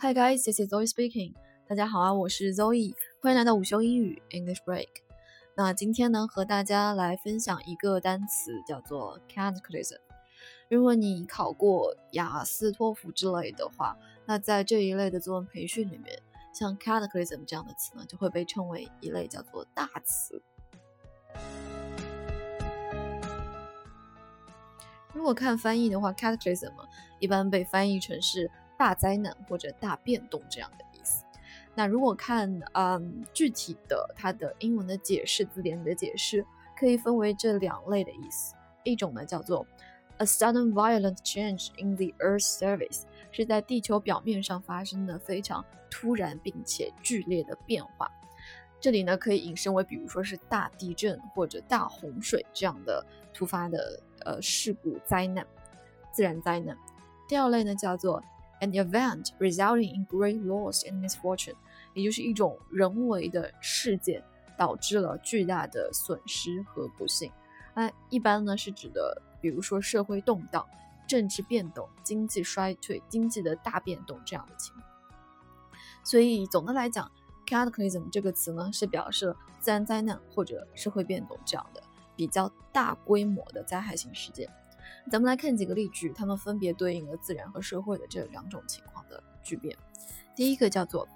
[0.00, 1.34] Hi guys, this is Zoe speaking.
[1.66, 4.86] 大家好啊，我是 Zoe，欢迎来到午休英语 English Break。
[5.56, 9.98] 那今天呢，和大家来分享一个单词，叫做 cataclysm。
[10.68, 16.22] 如果你考过雅思、托福之类的话，那在这一类的作文培训里面，
[16.54, 20.40] 像 cataclysm 这样的词呢，就会被称为一类叫做大词。
[25.12, 26.70] 如果看翻译的话，cataclysm
[27.18, 31.24] 一般被翻译成是大灾难或者大变动这样的意思。
[31.74, 36.46] 那如果看嗯具体的它的英文的解释字典里的解释，
[36.78, 38.54] 可以分为这两类的意思。
[38.84, 39.66] 一种呢叫做
[40.16, 48.10] a sudden violent change in the Earth's surface，是在地球表面上发生的非常突然并且剧烈的变化。
[48.80, 55.46] 这里呢可以引申为，比如说是大地震或者大洪水这样的突发的呃事故灾难、
[56.12, 56.76] 自然灾难。
[57.28, 58.22] 第二类呢叫做
[58.60, 61.54] an event resulting in great loss and misfortune，
[61.94, 64.22] 也就是一种人为的事件
[64.56, 67.30] 导致了巨大的损失和不幸。
[67.74, 70.66] 那一般呢是指的，比如说社会动荡、
[71.06, 74.84] 政治变动、经济衰退、经济的大变动这样的情况。
[76.04, 77.10] 所以总的来讲。
[77.48, 81.82] Cataclysm 这个词呢，是表示自然灾难或者社会变动这样的
[82.14, 84.46] 比较大规模的灾害性事件。
[85.10, 89.76] 咱们来看几个例句，它们分别对应了自然和社会的这两种情况的巨变。
[90.34, 91.08] 第一个叫做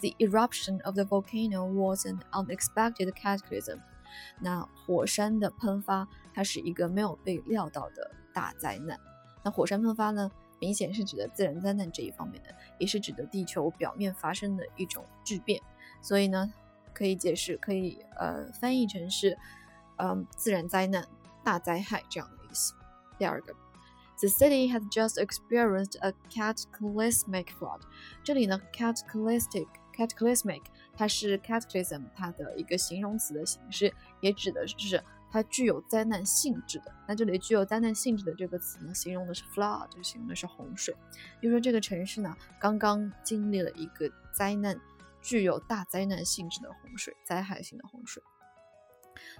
[0.00, 3.80] The eruption of the volcano was an unexpected cataclysm。
[4.40, 8.98] 那火山的喷发，它是一个没有被料到的大灾难。
[9.42, 10.30] 那火山喷发呢？
[10.62, 15.58] 明显是指的自然灾难这一方面的，也是指的地球表面发生的一种巨变，
[16.02, 16.52] 所以呢，
[16.92, 19.38] 可以解释，可以呃翻译成是，
[19.96, 21.08] 嗯，自然灾难、
[21.42, 22.74] 大灾害这样的意思。
[23.20, 23.52] 第二个
[24.18, 27.82] ，The city has just experienced a cataclysmic flood。
[28.24, 30.62] 这里呢，cataclysmic cataclysmic
[30.96, 35.04] 它是 cataclysm 它的一个形容词的形式，也指的是。
[35.32, 40.92] 它具有灾难性质的，那这里具有灾难性质的这个词呢，形容的是 flood，就形容的是洪水。
[41.40, 44.76] 比如说这个城市呢，刚刚经历了一个灾难，
[45.22, 48.20] 具有大灾难性质的洪水，灾害性的洪水。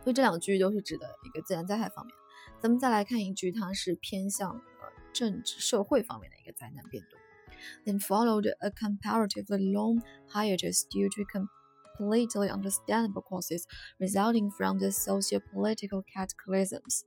[0.04, 2.14] 所以这两句都是指的一个自然灾害方面。
[2.60, 7.18] 咱们再来看一句，它是偏向呃政治社会方面的一个灾难变动。
[7.84, 13.64] Then followed a comparatively long hiatus due to completely understandable causes
[13.98, 17.02] resulting from the socio-political cataclysms。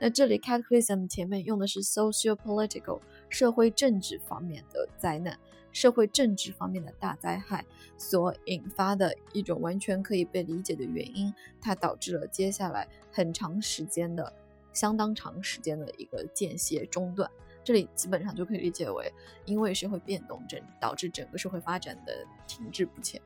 [0.00, 5.38] 那这里 cataclysm 前面用的是 socio-political 社会政治方面的灾难，
[5.70, 7.64] 社会政治方面的大灾害
[7.96, 14.34] 所引发的一种完全可以被理解的原因，它导致了接下来很长时间的、
[14.72, 17.30] 相当长时间的一个间歇中断。
[17.64, 19.12] 这里基本上就可以理解为，
[19.44, 23.20] 因为社会变动整导致整个社会发展的停滞不前。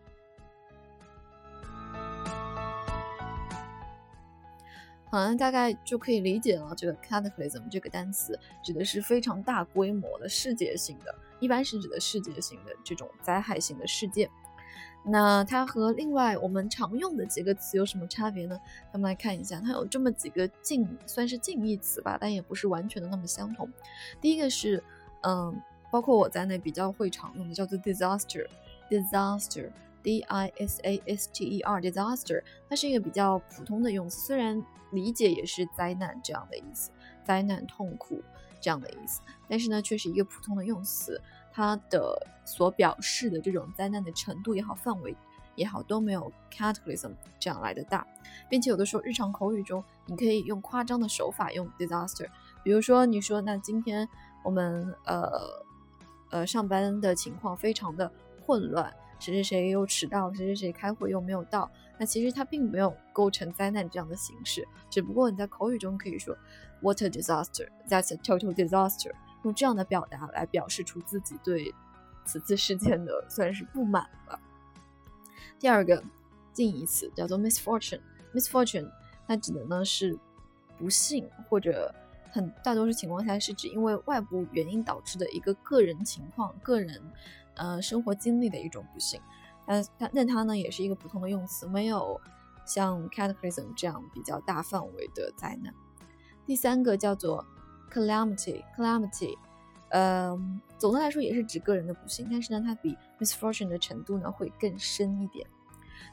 [5.09, 14.29] 好像大概就可以理解了，这个 cataclysm 这个单词指的是非常大规模的世界性的，一般是指的世界性的这种灾害性的事件。
[15.09, 18.61] 那它和另外我们常用的几个词有什么差别呢？
[18.93, 23.71] 咱们来看一下，它有这么几个近算是近义词吧，但也不是完全的那么相同。
[24.21, 24.83] 第一个是，
[25.23, 25.55] 嗯，
[25.91, 29.71] 包括我在内比较会常用的，叫做 disaster，disaster。
[30.03, 36.93] D I S A S T E R，disaster，它是一个比较普通的用词，虽然理解也是灾难这样的意思，
[37.25, 38.23] 灾难、痛苦
[38.67, 41.23] 这样的意思，但是呢，却是一个普通的用词，
[41.53, 45.15] 它的所表示的这种灾难的程度也好，范围
[45.55, 48.05] 也好，都没有 cataclysm 这样来的大，
[48.51, 52.27] 并且有的时候日常口语中，你可以用夸张的手法用 disaster，
[52.65, 54.09] 比如说你说，那今天
[54.43, 55.31] 我们呃
[56.31, 58.11] 呃上班的情况非常的
[58.45, 58.93] 混乱。
[59.19, 66.37] 谁谁谁又迟到，谁谁谁开会又没有到，那其实它并没有构成灾难这样的形式，只不过你在口语中可以说
[66.81, 67.69] What a disaster!
[67.89, 69.13] That's a total disaster！
[69.43, 71.75] 用这样的表达来表示出自己对
[72.25, 74.41] 此次事件的算是不满吧。
[75.59, 76.03] 第二个
[76.53, 78.91] 近义词叫做 misfortune，misfortune
[79.27, 80.19] 它指的呢是
[80.79, 81.95] 不幸或者
[82.33, 87.01] 很大多数情况下是指因为外部原因导致的一个个人情况，个人。
[87.59, 89.19] 呃，生活经历的一种不幸，
[89.65, 92.21] 但，它那它呢也是一个普通的用词，没有
[92.67, 95.73] 像 cataclysm 这样比较大范围的灾难。
[96.47, 97.45] 第三个叫做
[97.93, 99.37] calamity，calamity，
[99.91, 100.35] 呃，
[100.79, 105.47] 总的来说也是指个人的不幸，但是呢，它比 misfortune 的程度呢会更深一点。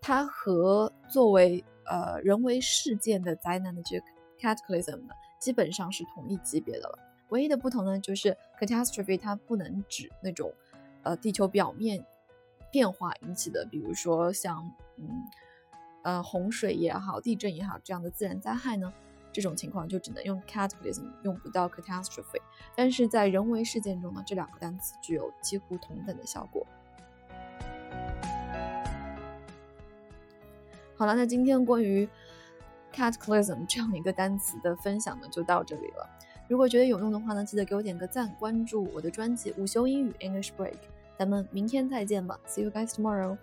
[0.00, 4.04] 它和作为呃人为事件的灾难的这个
[4.40, 6.98] cataclysm 呢，基本上是同一级别的了。
[7.30, 10.52] 唯一的不同呢，就是 catastrophe 它不能指那种
[11.02, 12.04] 呃地球表面
[12.70, 15.08] 变化引起的，比如说像嗯
[16.02, 18.92] 呃洪水也好、地震也好这样的自然灾害呢。
[19.32, 22.40] 这种情况就只能用 cataclysm，用不到 catastrophe。
[22.74, 26.66] 但是在人为事件中呢，这两个单词具有几乎同等的效果。
[30.96, 32.08] 好了，那今天关于
[32.96, 36.08] cataclysm 这样一个单词的分享呢，就到这里了。
[36.48, 40.78] 如果觉得有用的话呢，记得给我点个赞，关注我的专辑午休英语 English Break。
[41.18, 43.36] 咱们明天再见吧，See you guys tomorrow。